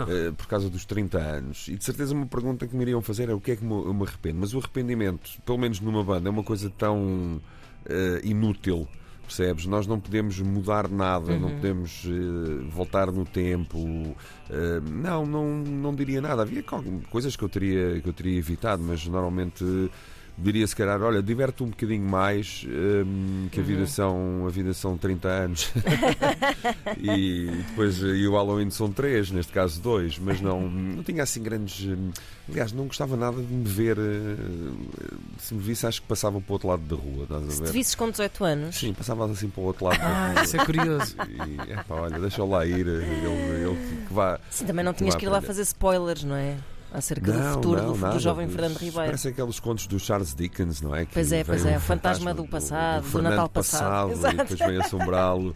eh, 0.00 0.32
por 0.36 0.46
causa 0.46 0.68
dos 0.68 0.84
30 0.84 1.18
anos. 1.18 1.68
E 1.68 1.76
de 1.76 1.84
certeza 1.84 2.14
uma 2.14 2.26
pergunta 2.26 2.66
que 2.66 2.76
me 2.76 2.82
iriam 2.82 3.00
fazer 3.02 3.28
é 3.28 3.34
o 3.34 3.40
que 3.40 3.52
é 3.52 3.56
que 3.56 3.64
me- 3.64 3.72
eu 3.72 3.94
me 3.94 4.02
arrependo. 4.04 4.38
Mas 4.40 4.54
o 4.54 4.58
arrependimento, 4.58 5.30
pelo 5.44 5.58
menos 5.58 5.80
numa 5.80 6.02
banda, 6.04 6.28
é 6.28 6.30
uma 6.30 6.44
coisa 6.44 6.70
tão 6.70 7.40
eh, 7.86 8.20
inútil. 8.24 8.86
Percebes? 9.26 9.66
Nós 9.66 9.86
não 9.86 9.98
podemos 9.98 10.38
mudar 10.40 10.88
nada, 10.88 11.36
não 11.38 11.50
podemos 11.50 12.04
eh, 12.06 12.64
voltar 12.70 13.10
no 13.10 13.24
tempo. 13.24 14.16
eh, 14.48 14.80
não, 14.88 15.26
não, 15.26 15.56
não 15.58 15.94
diria 15.94 16.20
nada. 16.20 16.42
Havia 16.42 16.62
co- 16.62 16.82
coisas 17.10 17.34
que 17.34 17.42
eu 17.42 17.48
teria, 17.48 18.00
que 18.00 18.08
eu 18.08 18.12
teria 18.12 18.38
evitado, 18.38 18.82
mas 18.82 19.04
normalmente 19.06 19.64
eh, 19.64 19.88
diria 20.38 20.66
se 20.66 20.76
calhar, 20.76 21.00
olha, 21.02 21.22
diverte 21.22 21.62
um 21.62 21.68
bocadinho 21.68 22.08
mais, 22.08 22.64
eh, 22.68 23.48
que 23.50 23.60
a 23.60 23.62
vida, 23.62 23.86
são, 23.86 24.44
a 24.46 24.50
vida 24.50 24.72
são 24.74 24.96
30 24.98 25.28
anos. 25.28 25.72
e 26.98 27.46
depois 27.68 28.02
eh, 28.02 28.06
e 28.08 28.28
o 28.28 28.32
Halloween 28.32 28.70
são 28.70 28.90
3, 28.92 29.30
neste 29.30 29.52
caso 29.52 29.80
2, 29.80 30.18
mas 30.18 30.40
não, 30.40 30.68
não 30.70 31.02
tinha 31.02 31.22
assim 31.22 31.42
grandes. 31.42 31.86
eh, 31.88 31.96
Aliás, 32.48 32.72
não 32.72 32.86
gostava 32.86 33.16
nada 33.16 33.36
de 33.42 33.52
me 33.52 33.64
ver. 33.68 33.96
eh, 33.98 34.36
Se 35.38 35.54
me 35.54 35.60
visse, 35.60 35.86
acho 35.86 36.00
que 36.02 36.08
passava 36.08 36.40
para 36.40 36.50
o 36.50 36.52
outro 36.52 36.68
lado 36.68 36.82
da 36.82 36.96
rua. 36.96 37.24
Estás 37.24 37.42
a 37.48 37.50
Se 37.50 37.60
ver? 37.62 37.66
te 37.68 37.72
visses 37.72 37.94
com 37.94 38.10
18 38.10 38.44
anos, 38.44 38.76
Sim, 38.76 38.92
passava 38.94 39.24
assim 39.30 39.48
para 39.48 39.60
o 39.62 39.64
outro 39.64 39.84
lado 39.86 39.98
da 39.98 40.06
Ah, 40.06 40.32
rua. 40.32 40.42
isso 40.42 40.56
é 40.56 40.64
curioso. 40.64 41.16
E, 41.28 41.72
epá, 41.72 41.94
olha, 41.96 42.18
deixa-o 42.20 42.48
lá 42.48 42.64
ir, 42.66 42.86
ele, 42.86 43.04
ele 43.04 44.04
que 44.06 44.12
vá. 44.14 44.38
sim, 44.50 44.64
também 44.64 44.84
não 44.84 44.92
tinhas 44.94 45.14
que 45.16 45.24
ir 45.24 45.28
lá 45.28 45.40
fazer 45.40 45.62
spoilers, 45.62 46.22
não 46.24 46.36
é? 46.36 46.56
Acerca 46.96 47.30
do 47.30 47.42
futuro 47.54 47.80
do, 47.82 47.92
do 47.92 47.98
nada. 47.98 48.18
jovem 48.18 48.48
Fernando 48.48 48.76
Ribeiro. 48.78 49.04
Parece 49.04 49.28
aqueles 49.28 49.60
contos 49.60 49.86
do 49.86 50.00
Charles 50.00 50.34
Dickens, 50.34 50.80
não 50.80 50.94
é? 50.94 51.04
Que 51.04 51.12
Pois 51.12 51.30
é, 51.30 51.44
pois 51.44 51.66
é, 51.66 51.74
o 51.74 51.76
o 51.76 51.80
fantasma 51.80 52.32
do 52.32 52.46
passado, 52.48 53.02
do 53.02 53.08
Fernando 53.10 53.32
Natal 53.32 53.48
passado. 53.50 54.08
e 54.10 54.12
Exato. 54.14 54.36
depois 54.36 54.58
vem 54.58 54.80
assombrá-lo. 54.80 55.54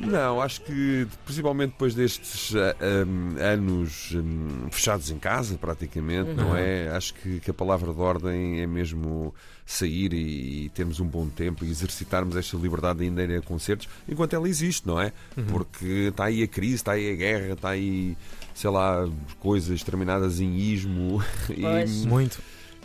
Não, 0.00 0.40
acho 0.42 0.60
que 0.62 1.06
principalmente 1.24 1.70
depois 1.70 1.94
destes 1.94 2.52
ah, 2.56 2.74
hum, 3.06 3.36
anos 3.38 4.12
hum, 4.14 4.68
fechados 4.70 5.10
em 5.10 5.18
casa, 5.18 5.56
praticamente, 5.56 6.30
Uhum. 6.30 6.36
não 6.36 6.56
é? 6.56 6.88
Acho 6.88 7.14
que, 7.14 7.40
que 7.40 7.50
a 7.50 7.54
palavra 7.54 7.92
de 7.92 8.00
ordem 8.00 8.60
é 8.60 8.66
mesmo 8.66 9.32
sair 9.64 10.12
e, 10.12 10.64
e 10.64 10.68
termos 10.70 11.00
um 11.00 11.06
bom 11.06 11.26
tempo 11.28 11.64
e 11.64 11.70
exercitarmos 11.70 12.36
esta 12.36 12.56
liberdade 12.56 12.98
de 12.98 13.04
ainda 13.06 13.22
ir 13.22 13.38
a 13.38 13.40
concertos 13.40 13.88
enquanto 14.08 14.34
ela 14.34 14.48
existe, 14.48 14.86
não 14.86 15.00
é? 15.00 15.12
Uhum. 15.36 15.44
Porque 15.46 15.86
está 16.10 16.24
aí 16.24 16.42
a 16.42 16.48
crise, 16.48 16.74
está 16.74 16.92
aí 16.92 17.10
a 17.12 17.14
guerra, 17.14 17.52
está 17.54 17.68
aí, 17.70 18.16
sei 18.54 18.70
lá, 18.70 19.08
coisas 19.40 19.82
terminadas 19.82 20.40
em 20.40 20.56
ismo 20.56 21.22
e, 21.48 21.60
Pois. 21.62 22.04
Muito. 22.04 22.38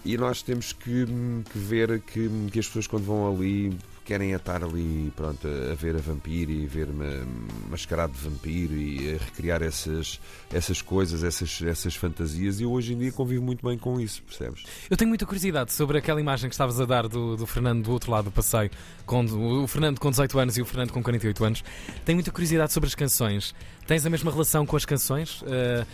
e 0.05 0.15
nós 0.17 0.41
temos 0.41 0.71
que, 0.71 1.05
que 1.51 1.57
ver 1.57 1.99
que, 2.01 2.29
que 2.51 2.59
as 2.59 2.67
pessoas 2.67 2.87
quando 2.87 3.03
vão 3.03 3.33
ali 3.33 3.75
querem 4.09 4.31
estar 4.31 4.63
ali 4.63 5.13
pronto, 5.15 5.47
a 5.71 5.75
ver 5.75 5.95
a 5.95 5.99
vampiro 5.99 6.49
e 6.51 6.65
ver 6.65 6.87
ma- 6.87 7.27
mascarado 7.69 8.11
de 8.11 8.17
vampiro 8.17 8.73
e 8.73 9.13
a 9.13 9.23
recriar 9.23 9.61
essas, 9.61 10.19
essas 10.51 10.81
coisas, 10.81 11.23
essas, 11.23 11.61
essas 11.61 11.95
fantasias 11.95 12.59
e 12.59 12.63
eu 12.63 12.71
hoje 12.71 12.93
em 12.93 12.97
dia 12.97 13.11
convivo 13.11 13.43
muito 13.43 13.63
bem 13.63 13.77
com 13.77 13.99
isso, 13.99 14.23
percebes? 14.23 14.63
Eu 14.89 14.97
tenho 14.97 15.09
muita 15.09 15.27
curiosidade 15.27 15.71
sobre 15.71 15.99
aquela 15.99 16.19
imagem 16.19 16.49
que 16.49 16.55
estavas 16.55 16.81
a 16.81 16.85
dar 16.85 17.07
do, 17.07 17.37
do 17.37 17.45
Fernando 17.45 17.83
do 17.83 17.91
outro 17.91 18.09
lado 18.09 18.25
do 18.25 18.31
passeio, 18.31 18.71
com 19.05 19.23
o 19.23 19.67
Fernando 19.67 19.99
com 19.99 20.09
18 20.09 20.39
anos 20.39 20.57
e 20.57 20.61
o 20.63 20.65
Fernando 20.65 20.91
com 20.91 21.03
48 21.03 21.45
anos. 21.45 21.63
Tenho 22.03 22.15
muita 22.15 22.31
curiosidade 22.31 22.73
sobre 22.73 22.87
as 22.87 22.95
canções. 22.95 23.53
Tens 23.85 24.03
a 24.07 24.09
mesma 24.09 24.31
relação 24.31 24.65
com 24.65 24.75
as 24.75 24.85
canções? 24.85 25.43
Eh, 25.45 25.85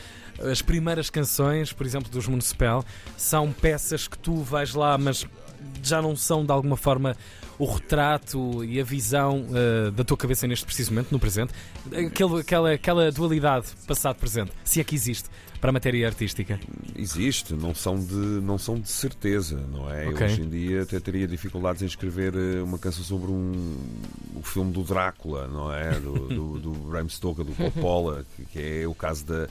as 0.52 0.62
primeiras 0.62 1.10
canções, 1.10 1.74
por 1.74 1.86
exemplo, 1.86 2.10
dos 2.10 2.28
Municipal, 2.28 2.84
são 3.18 3.52
peças 3.52 4.08
que 4.08 4.18
tu 4.18 4.38
vais 4.38 4.74
lá, 4.74 4.98
mas 4.98 5.26
já 5.84 6.02
não 6.02 6.16
são 6.16 6.46
de 6.46 6.52
alguma 6.52 6.78
forma 6.78 7.16
o 7.58 7.66
retrato 7.66 8.64
e 8.66 8.80
a 8.80 8.84
visão 8.84 9.46
eh, 9.54 9.92
da 9.92 10.04
tua 10.04 10.18
cabeça 10.18 10.46
neste 10.46 10.66
preciso 10.66 10.92
momento, 10.92 11.12
no 11.12 11.20
presente. 11.20 11.54
Aquele, 11.88 12.42
aquela, 12.42 12.72
aquela 12.74 13.12
dualidade 13.12 13.68
passado-presente, 13.88 14.52
se 14.64 14.82
é 14.82 14.84
que 14.84 14.94
existe 14.94 15.30
para 15.62 15.70
a 15.70 15.74
matéria 15.74 16.06
artística. 16.06 16.60
Existe, 16.96 17.54
não 17.54 17.74
são 17.74 17.96
de, 17.96 18.14
não 18.14 18.58
são 18.58 18.80
de 18.80 18.90
certeza, 18.90 19.58
não 19.72 19.90
é? 19.92 20.06
Eu 20.06 20.12
Ok. 20.12 20.26
hoje 20.26 20.42
em 20.42 20.50
dia 20.50 20.82
até 20.84 21.00
teria 21.00 21.28
dificuldades 21.28 21.82
em 21.82 21.86
escrever 21.86 22.34
eh, 22.36 22.62
uma 22.62 22.78
canção 22.78 23.04
sobre 23.04 23.32
um, 23.32 23.78
o 24.36 24.44
filme 24.44 24.72
do 24.72 24.84
Drácula, 24.84 25.48
não 25.48 25.74
é? 25.74 25.92
Do, 26.00 26.28
do, 26.28 26.60
do 26.60 26.72
Bram 26.72 27.08
Stoker, 27.08 27.46
do 27.46 27.54
Coppola, 27.54 28.26
que 28.52 28.60
é 28.62 28.86
o 28.86 28.94
caso 28.94 29.26
da, 29.26 29.48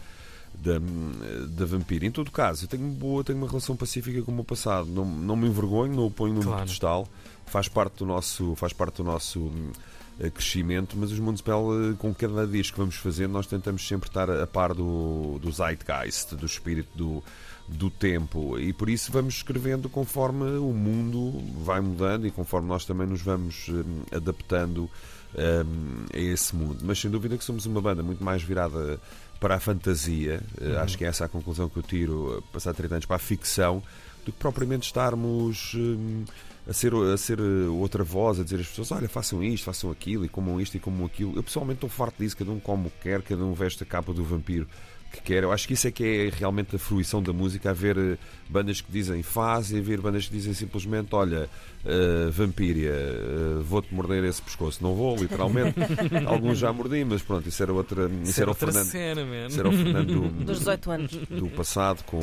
da, 0.58 0.78
da 1.48 1.64
vampira. 1.64 2.06
Em 2.06 2.10
todo 2.10 2.30
caso, 2.30 2.64
eu 2.64 2.68
tenho, 2.68 2.86
boa, 2.88 3.22
tenho 3.24 3.38
uma 3.38 3.46
relação 3.48 3.76
pacífica 3.76 4.22
com 4.22 4.32
o 4.32 4.34
meu 4.34 4.44
passado. 4.44 4.86
Não, 4.88 5.04
não 5.04 5.36
me 5.36 5.46
envergonho, 5.48 5.94
não 5.94 6.06
o 6.06 6.10
ponho 6.10 6.34
no 6.34 6.42
Claro. 6.42 6.60
pedestal. 6.60 7.08
Faz 7.46 7.68
parte 7.68 7.98
do 7.98 8.06
nosso, 8.06 8.54
faz 8.56 8.72
parte 8.72 8.96
do 8.96 9.04
nosso 9.04 9.40
hum, 9.40 9.70
eh, 10.18 10.30
crescimento, 10.30 10.96
mas 10.96 11.12
os 11.12 11.18
Municipal, 11.18 11.66
eh, 11.72 11.94
com 11.98 12.14
cada 12.14 12.46
disco 12.46 12.74
que 12.74 12.80
vamos 12.80 12.96
fazendo, 12.96 13.32
nós 13.32 13.46
tentamos 13.46 13.86
sempre 13.86 14.08
estar 14.08 14.30
a 14.30 14.46
par 14.46 14.72
do, 14.72 15.38
do 15.40 15.52
zeitgeist, 15.52 16.34
do 16.36 16.46
espírito 16.46 16.88
do, 16.96 17.22
do 17.68 17.90
tempo 17.90 18.58
e 18.58 18.72
por 18.72 18.88
isso 18.88 19.10
vamos 19.10 19.36
escrevendo 19.36 19.88
conforme 19.88 20.44
o 20.58 20.72
mundo 20.72 21.32
vai 21.64 21.80
mudando 21.80 22.26
e 22.26 22.30
conforme 22.30 22.68
nós 22.68 22.84
também 22.84 23.06
nos 23.06 23.22
vamos 23.22 23.68
hum, 23.68 24.02
adaptando 24.12 24.88
hum, 25.34 26.06
a 26.12 26.18
esse 26.18 26.54
mundo. 26.56 26.78
Mas 26.82 26.98
sem 26.98 27.10
dúvida 27.10 27.36
que 27.36 27.44
somos 27.44 27.66
uma 27.66 27.80
banda 27.80 28.02
muito 28.02 28.22
mais 28.24 28.42
virada 28.42 29.00
para 29.44 29.56
a 29.56 29.60
fantasia, 29.60 30.40
eh, 30.58 30.74
acho 30.78 30.96
que 30.96 31.04
é 31.04 31.08
essa 31.08 31.26
a 31.26 31.28
conclusão 31.28 31.68
que 31.68 31.76
eu 31.76 31.82
tiro, 31.82 32.38
eh, 32.38 32.42
passar 32.50 32.72
30 32.72 32.94
anos 32.94 33.04
para 33.04 33.16
a 33.16 33.18
ficção, 33.18 33.82
do 34.24 34.32
que 34.32 34.38
propriamente 34.38 34.86
estarmos 34.86 35.74
hum, 35.74 36.24
a 36.66 36.72
ser, 36.72 36.94
a 36.94 37.16
ser 37.18 37.38
outra 37.42 38.02
voz, 38.02 38.40
a 38.40 38.42
dizer 38.42 38.58
às 38.58 38.68
pessoas: 38.68 38.90
olha, 38.90 39.06
façam 39.06 39.44
isto, 39.44 39.64
façam 39.64 39.90
aquilo, 39.90 40.24
e 40.24 40.30
comam 40.30 40.58
isto 40.58 40.78
e 40.78 40.80
comam 40.80 41.04
aquilo. 41.04 41.36
Eu 41.36 41.42
pessoalmente 41.42 41.76
estou 41.76 41.90
farto 41.90 42.14
disso, 42.22 42.34
cada 42.34 42.50
um 42.50 42.58
come 42.58 42.86
o 42.86 42.90
que 42.90 43.02
quer, 43.02 43.20
cada 43.20 43.44
um 43.44 43.52
veste 43.52 43.82
a 43.82 43.86
capa 43.86 44.14
do 44.14 44.24
vampiro 44.24 44.66
que 45.14 45.22
quer. 45.22 45.42
Eu 45.42 45.52
acho 45.52 45.66
que 45.66 45.74
isso 45.74 45.86
é 45.86 45.90
que 45.90 46.04
é 46.04 46.36
realmente 46.36 46.76
a 46.76 46.78
fruição 46.78 47.22
da 47.22 47.32
música, 47.32 47.70
haver 47.70 47.96
eh, 47.96 48.18
bandas 48.48 48.80
que 48.80 48.90
dizem 48.90 49.22
faz 49.22 49.70
e 49.70 49.78
haver 49.78 50.00
bandas 50.00 50.26
que 50.26 50.32
dizem 50.32 50.52
simplesmente 50.52 51.14
olha, 51.14 51.48
eh, 51.84 52.28
vampíria, 52.30 52.90
eh, 52.90 53.62
vou-te 53.62 53.94
morder 53.94 54.24
esse 54.24 54.42
pescoço. 54.42 54.82
Não 54.82 54.94
vou, 54.94 55.16
literalmente. 55.16 55.74
Alguns 56.26 56.58
já 56.58 56.72
mordi, 56.72 57.04
mas 57.04 57.22
pronto, 57.22 57.48
isso 57.48 57.62
era 57.62 57.72
outra. 57.72 58.10
Isso, 58.22 58.40
era 58.40 58.50
o 58.50 58.54
Fernando. 58.54 58.86
cena, 58.86 59.24
man. 59.24 59.46
Isso 59.46 59.60
era 59.60 59.68
o 59.68 59.72
Fernando 59.72 60.28
dos 60.44 60.58
18 60.58 60.90
anos. 60.90 61.12
do 61.12 61.48
passado 61.48 62.02
com, 62.04 62.20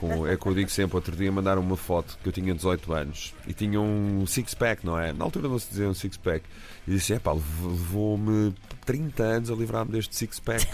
com 0.00 0.26
é 0.26 0.36
que 0.36 0.46
eu 0.46 0.54
digo 0.54 0.70
sempre, 0.70 0.96
outro 0.96 1.14
dia 1.14 1.30
mandaram 1.30 1.60
uma 1.60 1.76
foto 1.76 2.18
que 2.22 2.28
eu 2.28 2.32
tinha 2.32 2.54
18 2.54 2.92
anos 2.92 3.34
e 3.46 3.52
tinha 3.52 3.80
um 3.80 4.26
six-pack, 4.26 4.84
não 4.86 4.98
é? 4.98 5.12
Na 5.12 5.24
altura 5.24 5.48
não 5.48 5.58
se 5.58 5.68
dizia 5.68 5.88
um 5.88 5.94
six-pack. 5.94 6.44
E 6.86 6.92
disse, 6.92 7.14
é 7.14 7.18
pá, 7.18 7.32
levou-me 7.32 8.54
30 8.84 9.22
anos 9.22 9.50
a 9.50 9.54
livrar-me 9.54 9.92
deste 9.92 10.14
six-pack. 10.16 10.66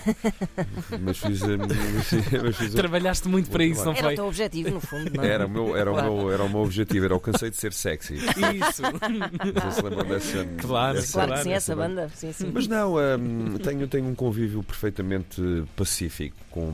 mas 1.00 1.19
fiz, 1.19 1.43
a- 1.43 1.47
mas 1.59 2.07
fiz, 2.09 2.43
mas 2.43 2.57
fiz 2.57 2.75
Trabalhaste 2.75 3.29
muito 3.29 3.50
para 3.50 3.64
isso, 3.64 3.85
não 3.85 3.93
Era 3.93 4.00
o 4.00 4.05
foi? 4.05 4.14
teu 4.17 4.26
objetivo, 4.26 4.71
no 4.71 4.81
fundo, 4.81 5.11
não 5.14 5.25
é? 5.25 5.29
era 5.29 5.47
o, 5.47 5.50
meu, 5.50 5.76
era, 5.76 5.90
o 5.93 5.95
meu, 6.02 6.33
era 6.33 6.43
o 6.45 6.49
meu 6.49 6.61
objetivo, 6.61 7.05
era 7.05 7.14
o 7.14 7.21
cansei 7.21 7.50
de 7.50 7.57
ser 7.57 7.73
sexy. 7.73 8.14
Isso. 8.17 8.83
Não 8.83 9.71
se 9.73 9.83
lembram 9.83 10.05
dessa. 10.07 10.45
Claro, 10.61 10.95
dessa- 10.99 11.12
Claro 11.12 11.29
que 11.29 11.31
Claro, 11.31 11.43
sim, 11.43 11.52
essa 11.52 11.75
dessa 11.75 11.76
banda. 11.76 12.11
Sim, 12.14 12.33
sim. 12.33 12.50
Mas 12.52 12.67
não, 12.67 12.95
hum, 12.97 13.57
tenho, 13.62 13.87
tenho 13.88 14.07
um 14.07 14.14
convívio 14.14 14.62
perfeitamente 14.62 15.40
pacífico 15.76 16.37
com, 16.50 16.73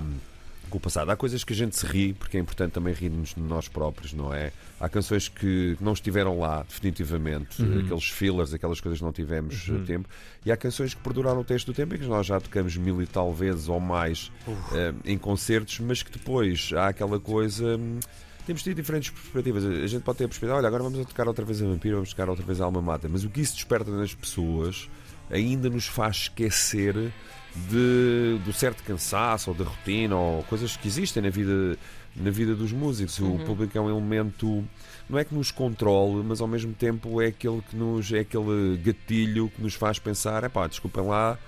com 0.76 0.78
o 0.78 0.80
passado. 0.80 1.11
Há 1.11 1.16
coisas 1.16 1.42
que 1.42 1.52
a 1.52 1.56
gente 1.56 1.75
se 1.76 1.87
ri, 1.87 2.12
porque 2.12 2.37
é 2.37 2.40
importante 2.40 2.73
também 2.73 2.92
rir-nos 2.92 3.30
de 3.35 3.40
nós 3.40 3.66
próprios, 3.68 4.12
não 4.12 4.33
é? 4.33 4.52
Há 4.78 4.88
canções 4.88 5.28
que 5.28 5.76
não 5.80 5.92
estiveram 5.95 6.38
lá, 6.38 6.62
definitivamente, 6.68 7.62
Uhum. 7.62 7.80
aqueles 7.80 8.04
fillers, 8.11 8.52
aquelas 8.52 8.80
coisas 8.80 8.99
que 8.99 9.04
não 9.04 9.12
tivemos 9.12 9.68
Uhum. 9.68 9.85
tempo, 9.85 10.09
e 10.45 10.52
há 10.52 10.56
canções 10.56 10.92
que 10.95 11.00
perduraram 11.00 11.40
o 11.40 11.45
teste 11.45 11.66
do 11.66 11.73
tempo 11.73 11.95
e 11.95 11.99
que 11.99 12.04
nós 12.06 12.26
já 12.26 12.38
tocamos 12.40 12.76
mil 12.76 13.00
e 13.02 13.06
tal 13.06 13.33
vezes 13.33 13.68
ou 13.68 13.80
mais 13.80 14.30
eh, 14.75 14.92
em 15.04 15.16
concertos, 15.18 15.80
mas 15.80 16.02
que 16.02 16.12
depois 16.12 16.71
há 16.75 16.88
aquela 16.88 17.18
coisa. 17.18 17.76
hum, 17.76 17.99
temos 18.47 18.62
tido 18.62 18.76
diferentes 18.76 19.11
perspectivas. 19.11 19.64
A 19.64 19.87
gente 19.88 20.02
pode 20.02 20.18
ter 20.18 20.25
a 20.25 20.28
perspectiva, 20.28 20.56
olha, 20.59 20.68
agora 20.68 20.83
vamos 20.85 21.00
a 21.00 21.04
tocar 21.04 21.26
outra 21.26 21.45
vez 21.45 21.61
a 21.61 21.66
Vampiro, 21.66 21.97
vamos 21.97 22.11
tocar 22.11 22.28
outra 22.28 22.45
vez 22.45 22.61
a 22.61 22.64
Alma 22.64 22.80
Mata. 22.80 23.09
Mas 23.09 23.25
o 23.25 23.28
que 23.28 23.40
isso 23.40 23.54
desperta 23.54 23.90
nas 23.90 24.14
pessoas 24.14 24.88
ainda 25.28 25.68
nos 25.68 25.87
faz 25.88 26.16
esquecer 26.16 27.12
de, 27.71 28.39
do 28.45 28.53
certo 28.53 28.83
cansaço 28.83 29.51
ou 29.51 29.57
da 29.57 29.65
rotina 29.65 30.17
ou 30.17 30.43
coisas 30.45 30.77
que 30.77 30.87
existem 30.87 31.23
na 31.23 31.31
vida, 31.31 31.79
na 32.15 32.31
vida 32.31 32.55
dos 32.55 32.73
músicos. 32.73 33.19
O 33.19 33.39
público 33.45 33.77
é 33.77 33.81
um 33.81 33.91
elemento, 33.91 34.65
não 35.09 35.19
é 35.19 35.25
que 35.25 35.35
nos 35.35 35.51
controle, 35.51 36.23
mas 36.25 36.41
ao 36.41 36.49
mesmo 36.49 36.73
tempo 36.73 37.21
é 37.21 37.27
aquele 37.27 37.63
que 37.63 37.77
nos 37.77 38.13
é 38.13 38.21
aquele 38.21 38.77
gatilho 38.83 39.51
que 39.55 39.63
nos 39.63 39.75
faz 39.75 39.99
pensar, 39.99 40.45
é 40.45 40.49
pá, 40.49 40.67
desculpem 40.67 41.05
lá. 41.05 41.39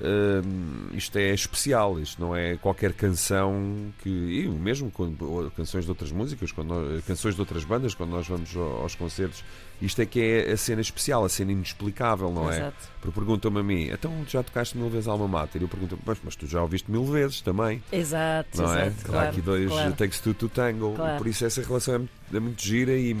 Hum, 0.00 0.88
isto 0.92 1.16
é 1.18 1.32
especial, 1.32 1.98
isto 2.00 2.20
não 2.20 2.34
é 2.36 2.56
qualquer 2.56 2.92
canção 2.92 3.92
que. 4.02 4.08
E 4.08 4.48
mesmo 4.48 4.90
quando, 4.90 5.50
canções 5.56 5.84
de 5.84 5.90
outras 5.90 6.12
músicas, 6.12 6.52
nós- 6.64 7.04
canções 7.04 7.34
de 7.34 7.40
outras 7.40 7.64
bandas, 7.64 7.94
quando 7.94 8.10
nós 8.10 8.26
vamos 8.28 8.54
ao- 8.56 8.82
aos 8.82 8.94
concertos, 8.94 9.44
isto 9.80 10.00
é 10.00 10.06
que 10.06 10.20
é 10.20 10.52
a 10.52 10.56
cena 10.56 10.80
especial, 10.80 11.24
a 11.24 11.28
cena 11.28 11.52
inexplicável, 11.52 12.30
não 12.32 12.50
é? 12.50 12.56
Exato. 12.58 12.88
Porque 13.00 13.14
perguntam-me 13.20 13.60
a 13.60 13.62
mim, 13.62 13.88
então 13.92 14.12
já 14.28 14.42
tocaste 14.42 14.76
mil 14.76 14.88
vezes 14.88 15.06
Alma 15.08 15.28
Mater? 15.28 15.60
E 15.60 15.64
eu 15.64 15.68
pergunto, 15.68 15.98
mas, 16.04 16.18
mas 16.24 16.36
tu 16.36 16.46
já 16.46 16.62
ouviste 16.62 16.90
mil 16.90 17.04
vezes 17.04 17.40
também, 17.40 17.82
Exato, 17.92 18.62
não 18.62 18.74
é? 18.74 18.86
exato, 18.86 19.00
Há 19.02 19.04
claro, 19.10 19.28
aqui 19.30 19.40
dois 19.40 19.68
claro. 19.70 19.92
takes 19.94 20.20
two 20.20 20.34
to 20.34 20.48
tango, 20.48 20.94
Claro. 20.94 21.18
por 21.18 21.26
isso 21.26 21.44
essa 21.44 21.62
relação 21.62 21.94
é 21.94 21.98
muito, 21.98 22.10
é 22.34 22.40
muito 22.40 22.62
gira 22.62 22.92
e, 22.92 23.14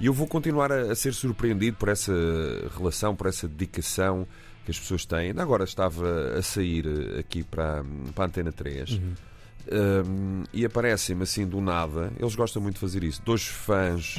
e 0.00 0.06
eu 0.06 0.12
vou 0.12 0.26
continuar 0.26 0.70
a, 0.72 0.92
a 0.92 0.94
ser 0.94 1.12
surpreendido 1.14 1.76
por 1.76 1.88
essa 1.88 2.12
relação, 2.76 3.14
por 3.16 3.26
essa 3.26 3.48
dedicação 3.48 4.26
que 4.68 4.72
as 4.72 4.78
pessoas 4.78 5.06
têm. 5.06 5.30
Agora 5.38 5.64
estava 5.64 6.36
a 6.38 6.42
sair 6.42 6.84
eh, 6.86 7.20
aqui 7.20 7.42
para, 7.42 7.82
para 8.14 8.24
a 8.24 8.26
Antena 8.26 8.52
3 8.52 8.90
Uhum. 8.90 9.14
um, 9.72 10.44
e 10.52 10.62
aparecem-me 10.66 11.22
assim 11.22 11.46
do 11.46 11.58
nada. 11.62 12.12
Eles 12.18 12.34
gostam 12.34 12.60
muito 12.60 12.74
de 12.74 12.80
fazer 12.80 13.02
isso. 13.02 13.22
Dois 13.24 13.46
fãs 13.46 14.18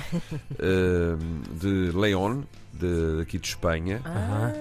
um, 0.59 1.41
de 1.55 1.95
León, 1.95 2.43
de, 2.73 3.21
aqui 3.21 3.37
de 3.37 3.47
Espanha, 3.47 4.01
Ah, 4.03 4.51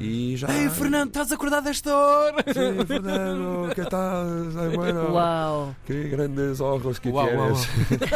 e 0.00 0.36
já. 0.36 0.48
Ei, 0.52 0.68
Fernando, 0.70 1.08
estás 1.08 1.30
acordado 1.32 1.68
a 1.68 1.70
esta 1.70 1.94
hora? 1.96 2.44
Sim, 2.52 2.84
Fernando, 2.86 3.74
que 3.74 3.82
tal? 3.84 4.26
Ai, 4.58 4.76
bueno, 4.76 5.12
Uau! 5.12 5.74
Que 5.86 6.08
grandes 6.08 6.60
ojos 6.60 6.98
que 6.98 7.08
Uau, 7.10 7.26
uau, 7.26 7.52
tienes. 7.52 7.68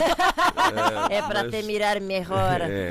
É 1.10 1.22
para 1.22 1.44
mas- 1.44 1.50
te 1.50 1.62
mirar 1.62 2.00
melhor. 2.00 2.60
É, 2.68 2.90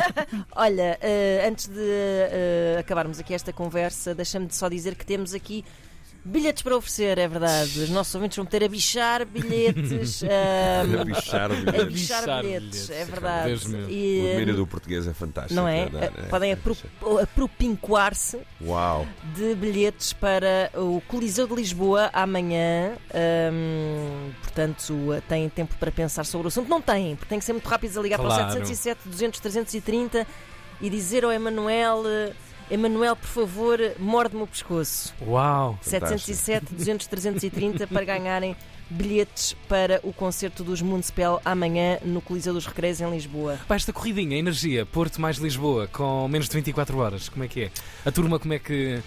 Olha, 0.56 0.98
eh, 1.02 1.46
antes 1.46 1.66
de 1.68 1.76
eh, 1.80 2.76
acabarmos 2.80 3.18
aqui 3.18 3.34
esta 3.34 3.52
conversa, 3.52 4.14
deixa-me 4.14 4.48
só 4.50 4.68
dizer 4.68 4.94
que 4.94 5.04
temos 5.04 5.34
aqui 5.34 5.64
bilhetes 6.24 6.62
para 6.62 6.76
oferecer, 6.76 7.18
é 7.18 7.26
verdade. 7.28 7.80
Os 7.80 7.90
nossos 7.90 8.14
ouvintes 8.14 8.36
vão 8.36 8.44
ter 8.46 8.62
a 8.64 8.68
bichar 8.68 9.24
bilhetes. 9.24 10.22
a 10.24 10.26
ahm, 10.82 11.04
bichar 11.04 11.50
a 11.50 11.54
bilhetes. 11.54 11.84
bichar 11.92 12.20
bichar 12.22 12.42
bilhetes, 12.42 12.68
bilhetes, 12.68 12.90
é 12.90 13.00
é 13.00 13.04
verdade. 13.04 13.48
mesmo. 13.50 13.76
O 13.86 13.90
E, 13.90 14.30
domínio 14.32 14.56
do 14.56 14.66
português 14.66 15.06
é 15.06 15.12
fantástico. 15.14 15.54
não 15.54 15.66
é? 15.66 15.86
verdade, 15.86 16.14
Eh, 16.18 16.22
Podem 16.28 16.52
apro- 16.52 16.76
apropinquar-se 17.22 18.38
Uau! 18.60 19.06
de 19.34 19.54
bilhetes 19.54 20.12
para 20.12 20.70
o 20.74 21.00
Coliseu 21.08 21.46
de 21.46 21.54
Lisboa 21.54 22.10
amanhã. 22.12 22.92
Hum, 23.52 24.30
portanto, 24.42 24.94
têm 25.28 25.48
tempo 25.48 25.74
para 25.78 25.90
pensar 25.90 26.24
sobre 26.24 26.46
o 26.46 26.48
assunto. 26.48 26.68
Não 26.68 26.80
têm, 26.80 27.16
porque 27.16 27.28
têm 27.28 27.38
que 27.38 27.44
ser 27.44 27.52
muito 27.52 27.66
rápidos 27.68 27.96
a 27.96 28.02
ligar 28.02 28.18
para 28.18 28.26
Claro. 28.28 28.48
o 28.48 28.52
707 28.52 29.00
200 29.08 29.40
330 29.40 30.26
e 30.80 30.90
dizer 30.90 31.24
ao 31.24 31.32
Emanuel. 31.32 32.02
Emanuel, 32.70 33.16
por 33.16 33.26
favor, 33.26 33.78
morde-me 33.98 34.42
o 34.42 34.46
pescoço. 34.46 35.12
Uau! 35.26 35.78
Fantástico. 35.82 36.36
707 36.36 36.74
200 36.74 37.06
330 37.06 37.86
para 37.86 38.04
ganharem 38.04 38.56
bilhetes 38.88 39.56
para 39.68 40.00
o 40.02 40.12
concerto 40.12 40.64
dos 40.64 40.82
Municipal 40.82 41.40
amanhã 41.44 41.98
no 42.04 42.20
Coliseu 42.20 42.52
dos 42.52 42.66
Recreios 42.66 43.00
em 43.00 43.10
Lisboa. 43.10 43.58
Pá, 43.68 43.76
esta 43.76 43.92
corridinha, 43.92 44.36
energia, 44.36 44.84
Porto 44.84 45.20
mais 45.20 45.36
Lisboa, 45.36 45.86
com 45.88 46.26
menos 46.28 46.48
de 46.48 46.54
24 46.54 46.98
horas, 46.98 47.28
como 47.28 47.44
é 47.44 47.48
que 47.48 47.64
é? 47.64 47.70
A 48.04 48.10
turma, 48.10 48.38
como 48.38 48.54
é 48.54 48.58
que. 48.58 49.00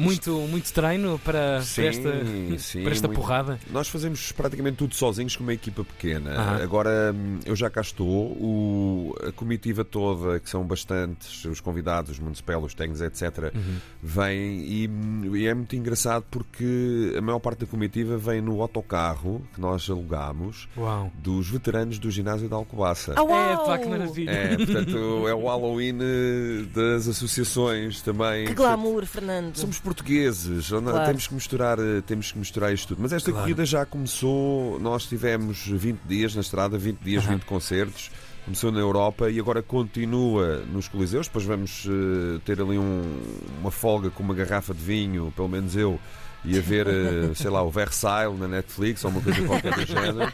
Muito, 0.00 0.32
muito 0.48 0.72
treino 0.72 1.18
para, 1.18 1.62
Sim, 1.62 1.82
para 1.82 1.84
esta, 1.90 2.58
sim, 2.58 2.82
para 2.82 2.92
esta 2.92 3.06
muito. 3.08 3.20
porrada? 3.20 3.58
Nós 3.70 3.88
fazemos 3.88 4.32
praticamente 4.32 4.76
tudo 4.78 4.94
sozinhos 4.94 5.36
com 5.36 5.42
uma 5.42 5.52
equipa 5.54 5.84
pequena. 5.84 6.60
Agora 6.62 7.14
eu 7.44 7.54
já 7.54 7.68
cá 7.70 7.80
estou, 7.80 8.06
o- 8.08 9.14
a 9.26 9.32
comitiva 9.32 9.84
toda, 9.84 10.40
que 10.40 10.48
são 10.48 10.64
bastantes, 10.64 11.44
os 11.44 11.60
convidados, 11.60 12.12
os 12.12 12.18
municipais, 12.18 12.62
os 12.64 12.74
técnicos, 12.74 13.00
etc., 13.02 13.52
Uhum. 13.54 13.76
vem 14.02 14.60
e, 14.60 14.90
e 15.38 15.46
é 15.46 15.54
muito 15.54 15.74
engraçado 15.76 16.24
porque 16.30 17.14
a 17.16 17.20
maior 17.20 17.38
parte 17.38 17.60
da 17.60 17.66
comitiva 17.66 18.16
vem 18.16 18.40
no 18.40 18.60
autocarro 18.62 19.42
que 19.54 19.60
nós 19.60 19.88
alugamos 19.90 20.68
Uau! 20.76 21.10
dos 21.22 21.48
veteranos 21.50 21.98
do 21.98 22.10
ginásio 22.10 22.48
de 22.48 22.54
Alcobaça. 22.54 23.14
Ah, 23.16 23.22
uau! 23.22 23.52
É, 23.52 23.66
pá, 23.66 23.78
que 23.78 23.88
maravilha! 23.88 24.30
É, 24.30 24.56
portanto, 24.56 25.28
é 25.28 25.34
o 25.34 25.46
Halloween 25.46 25.98
eh, 26.00 26.62
das 26.74 27.08
associações 27.08 28.00
também. 28.02 28.46
Que 28.46 28.54
glamour, 28.54 29.04
Fernando. 29.06 29.56
Somos 29.56 29.78
portugueses, 29.94 30.68
Claro. 30.68 31.04
temos 31.06 31.26
que 31.26 31.34
misturar, 31.34 31.78
eh, 31.80 32.00
temos 32.06 32.30
que 32.30 32.38
misturar 32.38 32.72
isto 32.72 32.88
tudo. 32.88 33.02
Mas 33.02 33.12
esta 33.12 33.30
Claro. 33.30 33.44
corrida 33.44 33.64
já 33.66 33.84
começou, 33.84 34.78
nós 34.80 35.04
tivemos 35.06 35.66
20 35.66 36.00
dias 36.06 36.34
na 36.34 36.40
estrada, 36.42 36.78
20 36.78 37.00
dias, 37.00 37.24
Aham. 37.24 37.34
20 37.34 37.44
concertos. 37.44 38.10
Começou 38.44 38.70
na 38.72 38.78
Europa 38.80 39.28
e 39.30 39.38
agora 39.38 39.62
continua 39.62 40.58
nos 40.72 40.88
Coliseus. 40.88 41.26
Depois 41.26 41.44
vamos 41.44 41.86
eh, 41.88 42.40
ter 42.44 42.60
ali 42.60 42.78
um- 42.78 43.20
uma 43.60 43.70
folga 43.70 44.10
com 44.10 44.22
uma 44.22 44.34
garrafa 44.34 44.72
de 44.72 44.80
vinho, 44.82 45.32
pelo 45.36 45.48
menos 45.48 45.76
eu, 45.76 45.98
e 46.44 46.58
a 46.58 46.60
ver, 46.60 46.86
eh, 46.86 47.34
sei 47.34 47.50
lá, 47.50 47.62
o 47.62 47.70
Versailles 47.70 48.38
na 48.38 48.48
Netflix 48.48 49.04
ou 49.04 49.10
uma 49.10 49.20
coisa 49.20 49.42
qualquer 49.42 49.74
do 49.74 49.86
género. 49.86 50.32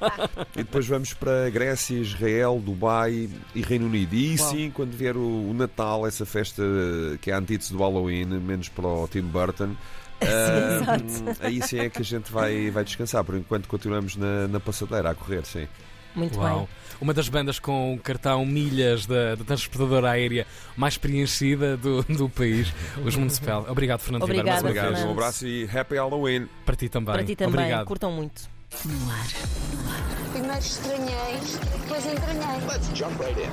E 0.55 0.59
depois 0.59 0.87
vamos 0.87 1.13
para 1.13 1.51
Grécia, 1.51 1.97
Israel, 1.97 2.63
Dubai 2.65 3.29
e 3.55 3.63
Reino 3.63 3.87
Unido. 3.87 4.15
E 4.15 4.31
aí 4.31 4.39
sim, 4.39 4.71
quando 4.71 4.93
vier 4.93 5.17
o, 5.17 5.51
o 5.51 5.55
Natal, 5.55 6.07
essa 6.07 6.25
festa 6.25 6.63
eh, 6.63 7.19
que 7.21 7.31
é 7.31 7.35
a 7.35 7.39
antítese 7.39 7.73
do 7.73 7.79
Halloween, 7.79 8.27
menos 8.27 8.69
para 8.69 8.87
o 8.87 9.09
Tim 9.09 9.23
Burton. 9.23 9.75
ah, 10.23 10.97
aí 11.41 11.61
sim 11.61 11.81
é 11.81 11.91
que 11.91 12.01
a 12.01 12.05
gente 12.05 12.33
vai, 12.33 12.71
vai 12.71 12.85
descansar. 12.85 13.25
Por 13.25 13.35
enquanto 13.35 13.67
continuamos 13.67 14.17
na, 14.17 14.47
na 14.49 14.61
passadeira 14.61 15.11
a 15.11 15.15
correr, 15.15 15.45
sim. 15.45 15.67
Muito 16.17 16.39
Uau! 16.39 16.61
bem. 16.61 16.69
Uma 17.01 17.13
das 17.13 17.29
bandas 17.29 17.59
com 17.59 17.95
o 17.95 17.99
cartão 17.99 18.45
milhas 18.47 19.05
da, 19.05 19.35
da 19.35 19.45
transportadora 19.45 20.11
aérea 20.11 20.47
mais 20.77 20.97
preenchida 20.97 21.77
do, 21.77 22.03
do 22.05 22.29
país, 22.29 22.73
os 23.05 23.15
Municipal. 23.15 23.67
Obrigado, 23.69 24.01
Fernando 24.01 24.23
Ribeiro, 24.23 24.47
mais 24.49 24.61
Obrigada, 24.61 24.89
uma 24.89 24.91
Obrigado. 24.91 24.95
Fernando. 24.95 25.09
um 25.09 25.13
abraço 25.13 25.47
e 25.47 25.69
Happy 25.69 25.97
Halloween! 25.97 26.49
Para 26.65 26.77
ti 26.77 26.89
também. 26.89 27.15
Para 27.15 27.25
ti 27.25 27.37
também. 27.37 27.55
Obrigado. 27.61 27.87
Curtam 27.87 28.11
muito. 28.13 28.43
Primeiro 30.33 30.59
estranhei, 30.59 31.39
depois 31.81 32.07
entranhei. 32.07 32.67
Let's 32.67 32.89
jump 32.95 33.15
right 33.23 33.39
in. 33.41 33.51